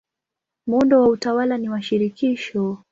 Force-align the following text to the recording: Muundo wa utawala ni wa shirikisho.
Muundo 0.67 1.01
wa 1.01 1.07
utawala 1.09 1.57
ni 1.57 1.69
wa 1.69 1.81
shirikisho. 1.81 2.77